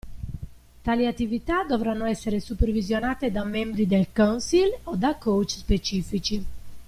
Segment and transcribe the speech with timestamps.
[0.81, 6.43] Tali attività dovranno essere supervisionate da membri del council o da coach specifici.